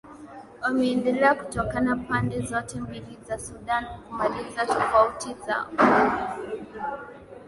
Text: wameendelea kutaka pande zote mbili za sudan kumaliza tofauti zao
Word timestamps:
wameendelea 0.61 1.35
kutaka 1.35 1.95
pande 1.95 2.39
zote 2.41 2.79
mbili 2.81 3.17
za 3.27 3.39
sudan 3.39 3.85
kumaliza 4.07 4.65
tofauti 4.65 5.29
zao 5.47 5.67